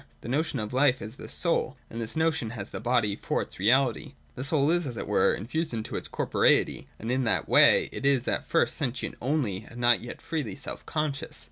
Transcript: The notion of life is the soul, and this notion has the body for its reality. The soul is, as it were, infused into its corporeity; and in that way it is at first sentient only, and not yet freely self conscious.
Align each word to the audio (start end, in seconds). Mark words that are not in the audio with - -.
The 0.21 0.27
notion 0.29 0.57
of 0.57 0.73
life 0.73 0.99
is 0.99 1.17
the 1.17 1.29
soul, 1.29 1.77
and 1.87 2.01
this 2.01 2.17
notion 2.17 2.49
has 2.49 2.71
the 2.71 2.79
body 2.79 3.15
for 3.15 3.39
its 3.39 3.59
reality. 3.59 4.15
The 4.33 4.43
soul 4.43 4.71
is, 4.71 4.87
as 4.87 4.97
it 4.97 5.07
were, 5.07 5.35
infused 5.35 5.75
into 5.75 5.95
its 5.95 6.07
corporeity; 6.07 6.87
and 6.97 7.11
in 7.11 7.23
that 7.25 7.47
way 7.47 7.87
it 7.91 8.03
is 8.03 8.27
at 8.27 8.43
first 8.47 8.75
sentient 8.75 9.13
only, 9.21 9.63
and 9.69 9.79
not 9.79 10.01
yet 10.01 10.19
freely 10.19 10.55
self 10.55 10.83
conscious. 10.87 11.39